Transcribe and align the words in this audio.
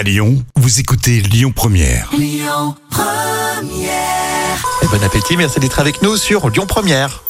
À 0.00 0.02
Lyon, 0.02 0.42
vous 0.56 0.80
écoutez 0.80 1.20
Lyon 1.20 1.52
Première. 1.54 2.10
Et 2.18 2.40
bon 4.86 5.04
appétit, 5.04 5.36
merci 5.36 5.60
d'être 5.60 5.78
avec 5.78 6.00
nous 6.00 6.16
sur 6.16 6.48
Lyon 6.48 6.64
Première. 6.64 7.22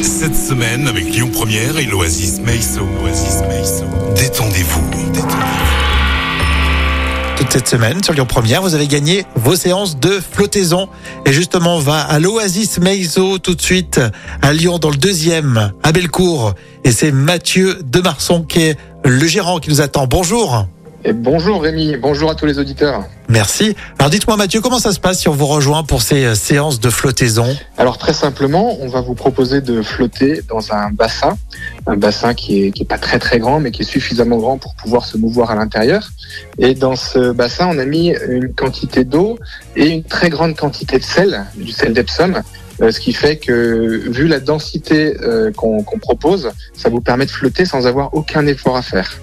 Cette 0.00 0.34
semaine, 0.34 0.88
avec 0.88 1.04
Lyon 1.04 1.28
Première 1.30 1.76
et 1.76 1.84
l'Oasis 1.84 2.40
Meiso. 2.40 2.88
Oasis 3.02 3.42
Meiso. 3.50 3.84
Détendez-vous. 4.16 4.80
Détendez-vous. 5.12 5.34
Toute 7.36 7.52
cette 7.52 7.68
semaine 7.68 8.02
sur 8.02 8.14
Lyon 8.14 8.24
Première, 8.24 8.62
vous 8.62 8.74
avez 8.74 8.86
gagné 8.86 9.26
vos 9.34 9.56
séances 9.56 9.98
de 9.98 10.20
flottaison. 10.20 10.88
Et 11.26 11.34
justement, 11.34 11.76
on 11.76 11.80
va 11.80 12.00
à 12.00 12.18
l'Oasis 12.18 12.78
Meiso 12.78 13.36
tout 13.36 13.54
de 13.54 13.60
suite 13.60 14.00
à 14.40 14.54
Lyon 14.54 14.78
dans 14.78 14.88
le 14.88 14.96
deuxième, 14.96 15.74
à 15.82 15.92
Bellecour. 15.92 16.54
Et 16.82 16.92
c'est 16.92 17.12
Mathieu 17.12 17.78
Demarson 17.84 18.42
qui 18.42 18.62
est 18.62 18.78
le 19.04 19.26
gérant 19.26 19.58
qui 19.58 19.68
nous 19.68 19.82
attend. 19.82 20.06
Bonjour. 20.06 20.66
Et 21.06 21.12
bonjour 21.12 21.62
Rémi, 21.62 21.96
bonjour 21.98 22.30
à 22.30 22.34
tous 22.34 22.46
les 22.46 22.58
auditeurs. 22.58 23.04
Merci. 23.28 23.76
Alors 23.98 24.08
dites-moi 24.08 24.38
Mathieu, 24.38 24.62
comment 24.62 24.78
ça 24.78 24.90
se 24.92 25.00
passe 25.00 25.20
si 25.20 25.28
on 25.28 25.32
vous 25.34 25.44
rejoint 25.46 25.82
pour 25.84 26.00
ces 26.00 26.24
euh, 26.24 26.34
séances 26.34 26.80
de 26.80 26.88
flottaison 26.88 27.54
Alors 27.76 27.98
très 27.98 28.14
simplement, 28.14 28.78
on 28.80 28.88
va 28.88 29.02
vous 29.02 29.14
proposer 29.14 29.60
de 29.60 29.82
flotter 29.82 30.40
dans 30.48 30.72
un 30.72 30.88
bassin, 30.90 31.36
un 31.86 31.96
bassin 31.96 32.32
qui 32.32 32.64
est, 32.64 32.70
qui 32.70 32.84
est 32.84 32.86
pas 32.86 32.96
très 32.96 33.18
très 33.18 33.38
grand, 33.38 33.60
mais 33.60 33.70
qui 33.70 33.82
est 33.82 33.86
suffisamment 33.86 34.38
grand 34.38 34.56
pour 34.56 34.74
pouvoir 34.76 35.04
se 35.04 35.18
mouvoir 35.18 35.50
à 35.50 35.54
l'intérieur. 35.56 36.08
Et 36.56 36.74
dans 36.74 36.96
ce 36.96 37.32
bassin, 37.32 37.68
on 37.70 37.78
a 37.78 37.84
mis 37.84 38.14
une 38.28 38.54
quantité 38.54 39.04
d'eau 39.04 39.38
et 39.76 39.88
une 39.88 40.04
très 40.04 40.30
grande 40.30 40.56
quantité 40.56 40.98
de 40.98 41.04
sel, 41.04 41.44
du 41.54 41.70
sel 41.72 41.92
d'Epsom. 41.92 42.40
euh, 42.80 42.90
Ce 42.90 42.98
qui 42.98 43.12
fait 43.12 43.36
que, 43.36 44.08
vu 44.08 44.26
la 44.26 44.40
densité 44.40 45.16
euh, 45.20 45.52
qu'on 45.52 45.82
qu'on 45.82 45.98
propose, 45.98 46.50
ça 46.74 46.88
vous 46.88 47.02
permet 47.02 47.26
de 47.26 47.30
flotter 47.30 47.66
sans 47.66 47.86
avoir 47.86 48.14
aucun 48.14 48.46
effort 48.46 48.76
à 48.76 48.82
faire. 48.82 49.18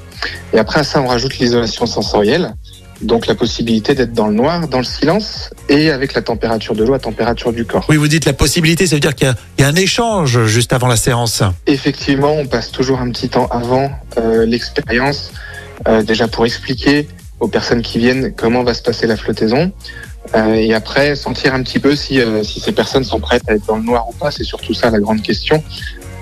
Et 0.54 0.60
après 0.60 0.82
à 0.82 0.84
ça, 0.84 1.02
on 1.02 1.08
rajoute 1.08 1.38
l'isolation 1.40 1.86
sensorielle, 1.86 2.54
donc 3.02 3.28
la 3.28 3.36
possibilité 3.36 3.96
d'être 3.96 4.14
dans 4.14 4.28
le 4.28 4.34
noir, 4.34 4.68
dans 4.68 4.78
le 4.78 4.84
silence, 4.84 5.50
et 5.70 5.92
avec 5.92 6.14
la 6.14 6.22
température 6.22 6.76
de 6.76 6.84
l'eau 6.84 6.94
à 6.94 7.00
température 7.00 7.52
du 7.52 7.66
corps. 7.66 7.86
Oui, 7.90 7.98
vous 7.98 8.08
dites 8.08 8.26
la 8.26 8.34
possibilité, 8.34 8.86
ça 8.88 8.96
veut 8.96 9.00
dire 9.00 9.16
qu'il 9.16 9.34
y 9.58 9.62
y, 9.62 9.66
a 9.66 9.68
un 9.68 9.76
échange 9.76 10.46
juste 10.46 10.74
avant 10.74 10.88
la 10.88 10.98
séance. 10.98 11.44
Effectivement, 11.68 12.34
on 12.34 12.46
passe 12.46 12.72
toujours 12.72 13.00
un 13.00 13.10
petit 13.10 13.30
temps 13.30 13.48
avant 13.48 13.92
euh, 14.18 14.46
l'expérience, 14.46 15.32
euh, 15.88 16.04
déjà 16.04 16.28
pour 16.28 16.46
expliquer 16.46 17.08
aux 17.40 17.48
personnes 17.48 17.82
qui 17.82 17.98
viennent 17.98 18.34
comment 18.36 18.64
va 18.64 18.74
se 18.74 18.84
passer 18.84 19.08
la 19.08 19.18
flottaison, 19.18 19.72
euh, 20.36 20.54
et 20.54 20.74
après 20.74 21.16
sentir 21.16 21.54
un 21.54 21.64
petit 21.64 21.80
peu 21.80 21.96
si, 21.96 22.22
euh, 22.22 22.44
si 22.44 22.60
ces 22.60 22.72
personnes 22.72 23.04
sont 23.04 23.20
prêtes 23.20 23.44
à 23.48 23.54
être 23.54 23.66
dans 23.66 23.78
le 23.78 23.84
noir 23.84 24.08
ou 24.10 24.14
pas. 24.14 24.32
C'est 24.32 24.44
surtout 24.44 24.74
ça 24.74 24.90
la 24.90 25.00
grande 25.00 25.22
question. 25.22 25.64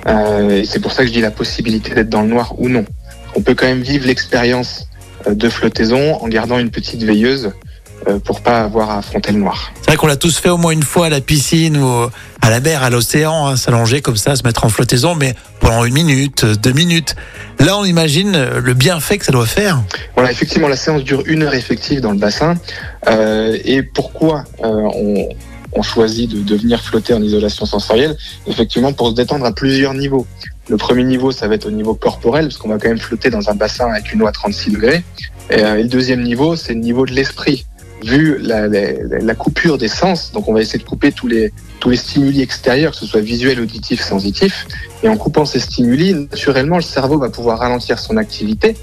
Euh, 0.07 0.61
et 0.61 0.65
c'est 0.65 0.79
pour 0.79 0.91
ça 0.91 1.03
que 1.03 1.09
je 1.09 1.13
dis 1.13 1.21
la 1.21 1.31
possibilité 1.31 1.93
d'être 1.93 2.09
dans 2.09 2.21
le 2.21 2.29
noir 2.29 2.53
ou 2.57 2.69
non. 2.69 2.85
On 3.35 3.41
peut 3.41 3.55
quand 3.55 3.67
même 3.67 3.81
vivre 3.81 4.07
l'expérience 4.07 4.87
euh, 5.27 5.33
de 5.35 5.49
flottaison 5.49 6.15
en 6.21 6.27
gardant 6.27 6.59
une 6.59 6.71
petite 6.71 7.03
veilleuse 7.03 7.51
euh, 8.07 8.19
pour 8.19 8.41
pas 8.41 8.61
avoir 8.61 8.89
à 8.91 8.99
affronter 8.99 9.31
le 9.31 9.39
noir. 9.39 9.71
C'est 9.81 9.87
vrai 9.87 9.97
qu'on 9.97 10.07
l'a 10.07 10.15
tous 10.15 10.37
fait 10.37 10.49
au 10.49 10.57
moins 10.57 10.71
une 10.71 10.83
fois 10.83 11.07
à 11.07 11.09
la 11.09 11.21
piscine 11.21 11.77
ou 11.77 12.09
à 12.41 12.49
la 12.49 12.61
mer, 12.61 12.83
à 12.83 12.89
l'océan, 12.89 13.47
hein, 13.47 13.57
s'allonger 13.57 14.01
comme 14.01 14.15
ça, 14.15 14.35
se 14.35 14.43
mettre 14.43 14.63
en 14.65 14.69
flottaison, 14.69 15.13
mais 15.15 15.35
pendant 15.59 15.83
une 15.83 15.93
minute, 15.93 16.45
deux 16.45 16.71
minutes. 16.71 17.15
Là, 17.59 17.77
on 17.77 17.83
imagine 17.83 18.35
euh, 18.35 18.61
le 18.61 18.73
bienfait 18.73 19.17
que 19.17 19.25
ça 19.25 19.33
doit 19.33 19.45
faire. 19.45 19.83
Voilà, 20.15 20.31
effectivement, 20.31 20.69
la 20.69 20.77
séance 20.77 21.03
dure 21.03 21.23
une 21.25 21.43
heure 21.43 21.53
effective 21.53 21.99
dans 21.99 22.11
le 22.11 22.17
bassin. 22.17 22.55
Euh, 23.07 23.57
et 23.65 23.83
pourquoi 23.83 24.45
euh, 24.63 24.67
on, 24.95 25.29
on 25.73 25.81
choisit 25.81 26.31
de, 26.31 26.41
de 26.41 26.55
venir 26.55 26.81
flotter 26.81 27.13
en 27.13 27.21
isolation 27.21 27.65
sensorielle? 27.65 28.15
Effectivement, 28.47 28.93
pour 28.93 29.09
se 29.09 29.15
détendre 29.15 29.45
à 29.45 29.51
plusieurs 29.51 29.93
niveaux. 29.93 30.25
Le 30.69 30.77
premier 30.77 31.03
niveau, 31.03 31.31
ça 31.31 31.47
va 31.47 31.55
être 31.55 31.65
au 31.65 31.71
niveau 31.71 31.95
corporel, 31.95 32.45
parce 32.45 32.57
qu'on 32.57 32.69
va 32.69 32.77
quand 32.77 32.89
même 32.89 32.99
flotter 32.99 33.29
dans 33.29 33.49
un 33.49 33.55
bassin 33.55 33.91
avec 33.91 34.13
une 34.13 34.21
eau 34.21 34.27
à 34.27 34.31
36 34.31 34.71
degrés. 34.71 35.03
Et, 35.49 35.63
euh, 35.63 35.79
et 35.79 35.83
le 35.83 35.89
deuxième 35.89 36.21
niveau, 36.21 36.55
c'est 36.55 36.73
le 36.73 36.79
niveau 36.79 37.05
de 37.05 37.11
l'esprit. 37.11 37.65
Vu 38.03 38.37
la, 38.39 39.35
coupure 39.35 39.77
des 39.77 39.89
sens, 39.89 40.31
donc 40.31 40.47
on 40.47 40.53
va 40.53 40.61
essayer 40.61 40.79
de 40.79 40.87
couper 40.87 41.11
tous 41.11 41.27
les, 41.27 41.51
tous 41.81 41.89
les 41.89 41.97
stimuli 41.97 42.41
extérieurs, 42.41 42.91
que 42.93 42.97
ce 42.97 43.05
soit 43.05 43.19
visuel, 43.19 43.59
auditif, 43.59 44.01
sensitif. 44.01 44.67
Et 45.03 45.09
en 45.09 45.17
coupant 45.17 45.43
ces 45.43 45.59
stimuli, 45.59 46.13
naturellement, 46.13 46.77
le 46.77 46.81
cerveau 46.81 47.17
va 47.17 47.29
pouvoir 47.29 47.59
ralentir 47.59 47.99
son 47.99 48.15
activité 48.15 48.77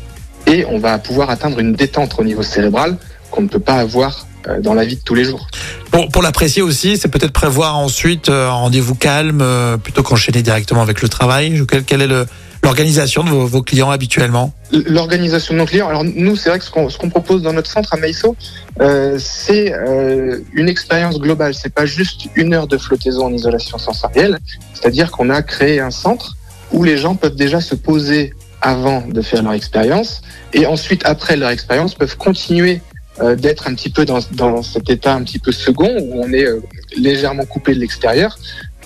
et 0.47 0.66
on 0.66 0.78
va 0.78 0.99
pouvoir 0.99 1.31
atteindre 1.31 1.59
une 1.60 1.72
détente 1.72 2.16
au 2.19 2.25
niveau 2.25 2.43
cérébral 2.43 2.99
qu'on 3.31 3.43
ne 3.43 3.49
peut 3.49 3.59
pas 3.59 3.77
avoir 3.77 4.27
dans 4.61 4.75
la 4.75 4.84
vie 4.84 4.97
de 4.97 5.03
tous 5.03 5.15
les 5.15 5.25
jours. 5.25 5.49
Pour, 5.91 6.09
pour 6.09 6.23
l'apprécier 6.23 6.62
aussi, 6.62 6.97
c'est 6.97 7.09
peut-être 7.09 7.33
prévoir 7.33 7.77
ensuite 7.77 8.29
euh, 8.29 8.49
un 8.49 8.53
rendez-vous 8.53 8.95
calme 8.95 9.41
euh, 9.41 9.77
plutôt 9.77 10.03
qu'enchaîner 10.03 10.43
directement 10.43 10.83
avec 10.83 11.03
le 11.03 11.09
travail. 11.09 11.65
Quelle, 11.69 11.84
quelle 11.84 12.03
est 12.03 12.27
l'organisation 12.62 13.25
de 13.25 13.31
vos, 13.31 13.47
vos 13.47 13.62
clients 13.62 13.91
habituellement? 13.91 14.53
L'organisation 14.73 15.55
de 15.55 15.61
nos 15.61 15.67
clients, 15.67 15.89
alors 15.89 16.05
nous, 16.05 16.37
c'est 16.37 16.49
vrai 16.51 16.59
que 16.59 16.65
ce 16.65 16.71
qu'on 16.71 16.89
ce 16.91 16.99
qu'on 16.99 17.09
propose 17.09 17.43
dans 17.43 17.53
notre 17.53 17.71
centre 17.71 17.95
à 17.95 17.97
Maïso, 17.97 18.37
euh, 18.81 19.17
c'est 19.19 19.73
euh, 19.73 20.41
une 20.53 20.69
expérience 20.69 21.19
globale. 21.19 21.55
C'est 21.55 21.73
pas 21.73 21.87
juste 21.87 22.28
une 22.34 22.53
heure 22.53 22.67
de 22.67 22.77
flottaison 22.77 23.27
en 23.27 23.33
isolation 23.33 23.78
sensorielle. 23.78 24.39
C'est-à-dire 24.75 25.11
qu'on 25.11 25.31
a 25.31 25.43
créé 25.43 25.81
un 25.81 25.91
centre 25.91 26.37
où 26.73 26.83
les 26.83 26.97
gens 26.97 27.15
peuvent 27.15 27.37
déjà 27.37 27.61
se 27.61 27.75
poser 27.75 28.34
avant 28.61 29.03
de 29.07 29.23
faire 29.23 29.43
leur 29.43 29.53
expérience 29.53 30.23
et 30.53 30.67
ensuite, 30.67 31.03
après 31.05 31.37
leur 31.37 31.51
expérience, 31.51 31.95
peuvent 31.95 32.17
continuer 32.17 32.81
euh, 32.81 32.85
d'être 33.34 33.66
un 33.66 33.75
petit 33.75 33.91
peu 33.91 34.04
dans, 34.04 34.21
dans 34.32 34.62
cet 34.62 34.91
état 34.91 35.15
un 35.15 35.22
petit 35.22 35.38
peu 35.38 35.53
second 35.53 35.91
où 36.00 36.22
on 36.22 36.32
est 36.32 36.44
euh, 36.44 36.60
légèrement 36.97 37.44
coupé 37.47 37.75
de 37.75 37.81
l'extérieur 37.81 38.38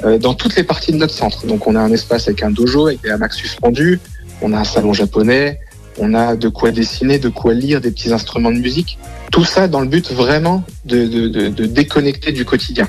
euh, 0.04 0.18
dans 0.18 0.34
toutes 0.34 0.54
les 0.56 0.62
parties 0.62 0.92
de 0.92 0.98
notre 0.98 1.14
centre. 1.14 1.46
Donc 1.46 1.66
on 1.66 1.74
a 1.74 1.80
un 1.80 1.92
espace 1.92 2.28
avec 2.28 2.42
un 2.42 2.50
dojo, 2.50 2.86
avec 2.86 3.02
des 3.02 3.10
hamacs 3.10 3.34
suspendus, 3.34 3.98
on 4.40 4.52
a 4.52 4.58
un 4.58 4.64
salon 4.64 4.92
japonais, 4.92 5.58
on 5.98 6.14
a 6.14 6.36
de 6.36 6.48
quoi 6.48 6.70
dessiner, 6.70 7.18
de 7.18 7.28
quoi 7.28 7.54
lire, 7.54 7.80
des 7.80 7.90
petits 7.90 8.12
instruments 8.12 8.52
de 8.52 8.58
musique. 8.58 8.98
Tout 9.32 9.44
ça 9.44 9.68
dans 9.68 9.80
le 9.80 9.88
but 9.88 10.12
vraiment 10.12 10.64
de, 10.84 11.06
de, 11.06 11.28
de, 11.28 11.48
de 11.48 11.66
déconnecter 11.66 12.32
du 12.32 12.44
quotidien. 12.44 12.88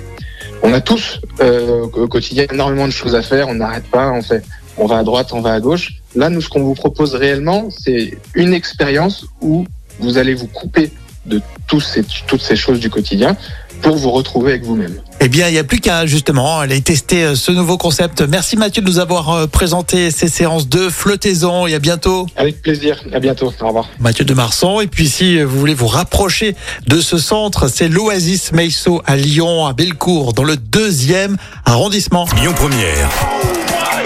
On 0.64 0.74
a 0.74 0.80
tous 0.80 1.20
euh, 1.40 1.88
au 1.94 2.08
quotidien 2.08 2.46
énormément 2.52 2.88
de 2.88 2.94
choses 2.94 3.16
à 3.16 3.24
faire, 3.24 3.48
on 3.50 3.56
n'arrête 3.56 3.86
pas, 3.86 4.12
on 4.12 4.22
fait, 4.22 4.44
on 4.78 4.86
va 4.86 5.00
à 5.00 5.04
droite, 5.04 5.34
on 5.34 5.42
va 5.42 5.54
à 5.54 5.60
gauche. 5.60 5.94
Là, 6.16 6.30
nous, 6.30 6.40
ce 6.40 6.50
qu'on 6.50 6.62
vous 6.62 6.76
propose 6.76 7.16
réellement, 7.16 7.70
c'est 7.72 8.18
une 8.36 8.54
expérience 8.54 9.26
où 9.42 9.66
vous 10.00 10.18
allez 10.18 10.36
vous 10.36 10.48
couper 10.48 10.92
de 11.26 11.42
tous 11.68 11.82
ces, 11.82 12.04
toutes 12.28 12.42
ces 12.42 12.56
choses 12.56 12.80
du 12.80 12.90
quotidien 12.90 13.36
pour 13.82 13.96
vous 13.98 14.12
retrouver 14.12 14.52
avec 14.52 14.64
vous-même. 14.64 15.02
Eh 15.20 15.28
bien, 15.28 15.48
il 15.48 15.54
n'y 15.54 15.60
a 15.60 15.64
plus 15.64 15.80
qu'à 15.80 16.06
justement 16.06 16.60
aller 16.60 16.82
tester 16.82 17.24
euh, 17.24 17.36
ce 17.36 17.52
nouveau 17.52 17.78
concept. 17.78 18.22
Merci 18.22 18.58
Mathieu 18.58 18.82
de 18.82 18.88
nous 18.88 19.00
avoir 19.00 19.30
euh, 19.30 19.48
présenté 19.48 20.12
ces 20.12 20.28
séances 20.28 20.68
de 20.68 20.90
flottaison 20.90 21.68
et 21.68 21.74
à 21.76 21.80
bientôt. 21.80 22.28
Avec 22.36 22.62
plaisir, 22.62 23.04
à 23.14 23.20
bientôt, 23.20 23.52
au 23.60 23.68
revoir. 23.68 23.90
Mathieu 24.00 24.26
de 24.26 24.34
Marsan. 24.34 24.82
Et 24.82 24.88
puis 24.88 25.08
si 25.08 25.38
euh, 25.38 25.46
vous 25.46 25.60
voulez 25.60 25.74
vous 25.74 25.88
rapprocher 25.88 26.56
de 26.88 27.02
ce 27.02 27.18
centre, 27.18 27.68
c'est 27.68 27.88
l'Oasis 27.88 28.52
Meiso 28.52 29.02
à 29.06 29.16
Lyon, 29.16 29.66
à 29.66 29.74
Bellecour, 29.74 30.34
dans 30.34 30.44
le 30.44 30.58
deuxième 30.58 31.38
arrondissement. 31.66 32.28
Lyon 32.40 32.54
Première. 32.56 33.10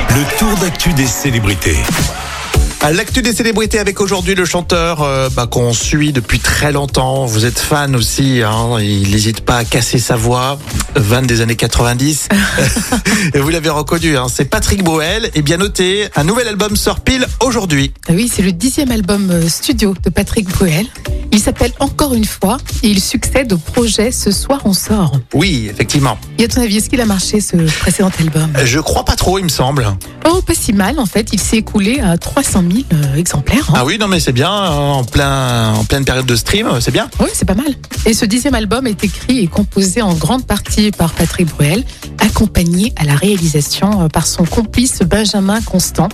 Le 0.09 0.38
tour 0.38 0.58
d'actu 0.58 0.94
des 0.94 1.08
célébrités. 1.08 1.78
À 2.85 2.91
l'actu 2.91 3.23
des 3.23 3.34
célébrités 3.34 3.79
avec 3.79 4.00
aujourd'hui 4.00 4.35
le 4.35 4.46
chanteur 4.46 5.01
euh, 5.01 5.28
bah, 5.35 5.47
qu'on 5.47 5.73
suit 5.73 6.13
depuis 6.13 6.38
très 6.38 6.72
longtemps. 6.72 7.25
Vous 7.25 7.46
êtes 7.46 7.57
fan 7.57 7.96
aussi, 7.96 8.44
hein, 8.44 8.78
il 8.79 9.09
n'hésite 9.09 9.41
pas 9.41 9.57
à 9.57 9.63
casser 9.66 9.97
sa 9.97 10.16
voix. 10.16 10.59
Van 10.96 11.23
des 11.23 11.41
années 11.41 11.56
90. 11.56 12.29
Et 13.34 13.40
vous 13.40 13.50
l'avez 13.50 13.69
reconnu, 13.69 14.16
hein, 14.16 14.28
c'est 14.31 14.46
Patrick 14.46 14.84
Bruel. 14.84 15.31
Et 15.34 15.41
bien 15.41 15.57
noté, 15.57 16.07
un 16.16 16.23
nouvel 16.23 16.47
album 16.47 16.75
sort 16.75 17.00
pile 17.00 17.25
aujourd'hui. 17.44 17.91
Ah 18.07 18.12
Oui, 18.13 18.31
c'est 18.31 18.44
le 18.44 18.51
dixième 18.51 18.91
album 18.91 19.31
euh, 19.31 19.50
studio 19.50 19.96
de 20.03 20.12
Patrick 20.12 20.47
Bruel. 20.47 20.85
Il 21.31 21.40
s'appelle 21.40 21.72
Encore 21.79 22.13
une 22.13 22.23
fois 22.23 22.57
et 22.84 22.88
il 22.88 23.02
succède 23.02 23.52
au 23.52 23.57
projet 23.57 24.12
Ce 24.12 24.29
soir 24.29 24.62
on 24.63 24.73
sort. 24.73 25.19
Oui, 25.34 25.67
effectivement. 25.72 26.19
Et 26.38 26.46
à 26.46 26.47
ton 26.47 26.62
avis, 26.62 26.78
est-ce 26.78 26.90
qu'il 26.91 27.02
a 27.02 27.06
marché 27.06 27.41
ce 27.41 27.57
précédent 27.79 28.12
album? 28.19 28.53
Je 28.63 28.79
crois 28.79 29.03
pas 29.06 29.16
trop, 29.16 29.40
il 29.40 29.44
me 29.44 29.50
semble. 29.50 29.88
Oh, 30.29 30.41
pas 30.44 30.53
si 30.53 30.72
mal 30.72 31.00
en 31.00 31.07
fait. 31.07 31.29
Il 31.34 31.40
s'est 31.41 31.57
écoulé 31.57 32.00
à 32.00 32.17
300 32.17 32.62
000 32.62 32.75
euh, 32.94 33.16
exemplaires. 33.16 33.66
hein. 33.69 33.74
Ah 33.78 33.86
oui, 33.86 33.97
non 34.00 34.08
mais 34.08 34.19
c'est 34.19 34.31
bien, 34.34 34.50
hein, 34.52 34.69
en, 34.72 35.03
plein, 35.03 35.74
en 35.74 35.84
pleine 35.86 36.03
période 36.03 36.25
de 36.25 36.36
stream, 36.36 36.68
c'est 36.81 36.91
bien. 36.91 37.08
Oui, 37.20 37.28
c'est 37.34 37.46
pas 37.46 37.53
mal. 37.55 37.67
Et 38.05 38.14
ce 38.14 38.26
dixième 38.26 38.55
album 38.55 38.88
est 38.88 39.03
écrit 39.03 39.40
et 39.40 39.47
composé 39.47 40.02
en 40.02 40.14
grande 40.14 40.46
partie 40.46 40.91
par 40.91 41.14
Patrick 41.14 41.47
Bruel, 41.47 41.84
accompagné 42.20 42.94
à 42.97 43.03
la 43.05 43.16
réalisation 43.16 44.03
euh, 44.03 44.08
par 44.08 44.26
son 44.28 44.44
complice 44.46 44.99
Benjamin 45.05 45.61
Constant. 45.61 46.09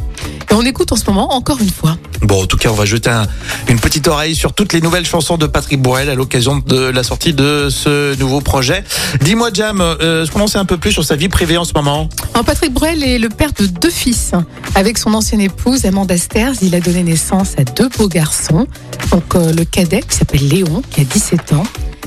Et 0.50 0.54
on 0.54 0.62
écoute 0.62 0.92
en 0.92 0.96
ce 0.96 1.06
moment 1.06 1.34
encore 1.34 1.60
une 1.62 1.70
fois. 1.72 1.98
Bon, 2.22 2.44
en 2.44 2.46
tout 2.46 2.58
cas, 2.58 2.70
on 2.70 2.74
va 2.76 2.86
jeter 2.86 3.10
un- 3.10 3.26
une 3.70 3.80
petite 3.80 4.08
oreille 4.08 4.36
sur 4.36 4.54
toutes 4.54 4.74
les 4.74 4.82
nouvelles 4.82 5.06
chansons 5.06 5.38
de 5.38 5.48
Patrick 5.48 5.82
Bruel 5.82 6.10
à 6.10 6.16
l'occasion 6.16 6.58
de 6.60 6.78
la 6.90 7.04
sortie 7.04 7.34
de 7.34 7.70
ce 7.70 8.16
nouveau 8.20 8.42
projet. 8.42 8.84
Dis-moi, 9.22 9.50
Jam, 9.54 9.82
euh, 9.82 10.26
je 10.26 10.30
prononcer 10.30 10.58
un 10.58 10.66
peu 10.66 10.78
plus 10.78 10.92
sur 10.92 11.04
sa 11.04 11.16
vie 11.16 11.30
privée 11.30 11.58
en 11.58 11.64
ce 11.66 11.74
moment? 11.74 12.10
Alors, 12.34 12.46
Patrick 12.46 12.74
Bruel 12.74 13.04
est 13.04 13.18
le 13.20 13.30
père 13.30 13.52
de 13.58 13.66
deux 13.66 13.90
fils. 13.90 14.32
Avec 14.76 14.98
son 14.98 15.14
ancienne 15.14 15.42
épouse 15.42 15.86
Amanda 15.86 16.16
Il 16.62 16.74
a 16.74 16.80
donné 16.80 17.04
naissance 17.04 17.54
à 17.58 17.64
deux 17.64 17.90
beaux 17.90 18.08
garçons. 18.08 18.68
Donc 19.12 19.36
euh, 19.36 19.54
le 19.54 19.64
cadet 19.64 20.02
qui 20.02 20.16
s'appelle 20.16 20.48
Léon, 20.48 20.82
qui 20.90 21.02
a 21.02 21.04
17 21.04 21.54
ans, 21.54 21.64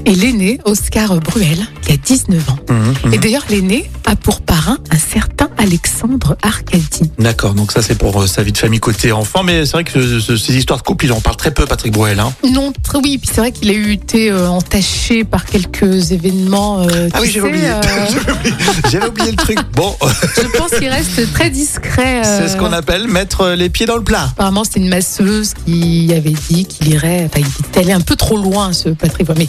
et 0.06 0.14
l'aîné 0.14 0.58
Oscar 0.64 1.20
Bruel, 1.20 1.58
qui 1.82 1.92
a 1.92 1.96
19 1.96 2.50
ans. 2.50 2.58
Mhm, 2.69 2.94
mhm. 3.04 3.14
Et 3.14 3.19
d'ailleurs, 3.19 3.44
l'aîné 3.48 3.90
a 4.04 4.16
pour 4.16 4.40
parrain 4.40 4.78
un 4.90 4.98
certain 4.98 5.33
Alexandre 5.64 6.37
Arcadi. 6.43 7.11
D'accord, 7.19 7.55
donc 7.55 7.72
ça 7.72 7.81
c'est 7.81 7.94
pour 7.94 8.22
euh, 8.22 8.26
sa 8.26 8.43
vie 8.43 8.52
de 8.52 8.58
famille 8.58 8.81
côté 8.81 9.12
enfant, 9.12 9.43
mais 9.43 9.64
c'est 9.64 9.72
vrai 9.72 9.84
que 9.84 9.93
ce- 9.93 10.20
ce- 10.20 10.37
ces 10.37 10.55
histoires 10.56 10.78
de 10.78 10.84
couple, 10.84 11.06
il 11.06 11.12
en 11.12 11.20
parle 11.22 11.37
très 11.37 11.52
peu, 11.52 11.64
Patrick 11.64 11.93
Bruel. 11.93 12.20
Hein. 12.20 12.32
Non, 12.52 12.72
oui, 13.02 13.16
puis 13.19 13.31
c'est 13.32 13.40
vrai 13.40 13.50
qu'il 13.50 13.70
a 13.70 13.72
eu 13.72 13.93
été 13.93 14.31
euh, 14.31 14.49
entaché 14.49 15.25
par 15.25 15.46
quelques 15.46 16.12
événements. 16.12 16.81
euh, 16.82 17.08
Ah 17.14 17.19
tu 17.19 17.22
oui, 17.22 17.31
j'avais 17.32 17.49
sais, 17.49 17.49
oublié. 17.49 17.69
euh, 17.70 18.90
J'avais 18.93 19.06
oublié 19.08 19.31
le 19.31 19.37
truc. 19.37 19.58
Bon, 19.75 19.96
je 20.37 20.58
pense 20.58 20.70
qu'il 20.78 20.88
reste 20.88 21.32
très 21.32 21.49
discret. 21.50 22.20
c'est 22.25 22.49
ce 22.49 22.55
euh, 22.56 22.58
qu'on 22.58 22.72
appelle 22.72 23.08
mettre 23.08 23.49
les 23.50 23.70
pieds 23.70 23.87
dans 23.87 23.96
le 23.96 24.05
plat. 24.05 24.28
Apparemment, 24.32 24.64
c'était 24.64 24.81
une 24.81 24.88
masseuse 24.90 25.52
qui 25.64 26.12
avait 26.14 26.34
dit 26.50 26.66
qu'il 26.66 26.88
irait. 26.88 27.25
Enfin, 27.32 27.40
il 27.40 27.66
était 27.66 27.81
allé 27.81 27.93
un 27.93 28.00
peu 28.02 28.16
trop 28.16 28.37
loin, 28.37 28.72
ce 28.75 28.90
Patrick. 28.90 29.26
Bruel. 29.26 29.38
Mais 29.38 29.49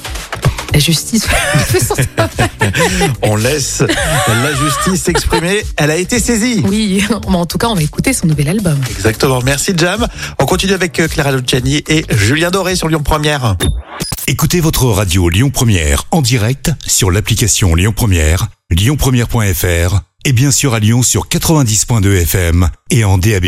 la 0.75 0.79
justice 0.79 1.25
fait 1.67 1.79
son 1.79 1.95
travail. 1.95 2.49
On 3.21 3.37
laisse 3.37 3.81
la 4.27 4.53
justice 4.53 5.03
s'exprimer. 5.03 5.63
Elle 5.77 5.89
a 5.89 5.95
été 5.95 6.19
saisie. 6.19 6.63
Oui, 6.67 7.01
mais 7.29 7.35
en 7.35 7.45
tout 7.45 7.57
cas, 7.57 7.67
on 7.67 7.75
va 7.75 7.81
écouter 7.81 8.11
son 8.11 8.27
nouvel 8.27 8.49
album. 8.49 8.77
Exactement. 8.89 9.39
Merci 9.41 9.71
Jam. 9.77 10.05
On 10.37 10.45
continue 10.45 10.73
avec 10.73 10.99
euh, 10.99 11.07
Clara 11.07 11.31
Luciani 11.31 11.81
et 11.87 12.05
Julien 12.09 12.51
Doré 12.51 12.75
sur 12.75 12.89
Lyon 12.89 13.03
Première. 13.03 13.55
Écoutez 14.27 14.59
votre 14.59 14.85
radio 14.87 15.29
Lyon 15.29 15.49
Première 15.49 16.03
en 16.11 16.21
direct 16.21 16.71
sur 16.85 17.09
l'application 17.09 17.73
Lyon 17.73 17.93
Première, 17.95 18.47
lyonpremière.fr 18.69 20.01
et 20.25 20.33
bien 20.33 20.51
sûr 20.51 20.73
à 20.73 20.79
Lyon 20.79 21.03
sur 21.03 21.29
90.2 21.29 22.21
FM 22.23 22.69
et 22.89 23.05
en 23.05 23.17
DAB+. 23.17 23.45